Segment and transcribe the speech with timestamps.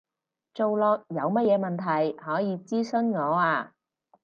[0.55, 3.75] 做落有乜嘢問題，可以諮詢我啊